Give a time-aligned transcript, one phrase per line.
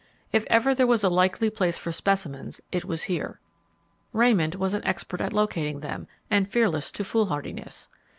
[0.31, 3.39] If ever there was a likely place for specimens it was here;
[4.13, 7.87] Raymond was an expert at locating them, and fearless to foolhardiness.